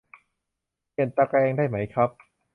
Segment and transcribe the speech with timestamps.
[0.91, 2.09] เปลี่ยนตะแกรงได้ไหมครับ